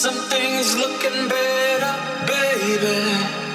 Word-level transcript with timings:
Something's 0.00 0.78
looking 0.78 1.28
better, 1.28 1.94
baby. 2.26 3.49